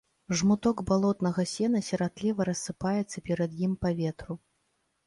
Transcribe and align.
Жмуток 0.37 0.79
балотнага 0.91 1.45
сена 1.53 1.83
сіратліва 1.89 2.51
рассыпаецца 2.51 3.17
перад 3.31 3.51
ім 3.69 3.79
па 3.87 3.95
ветру. 4.03 4.43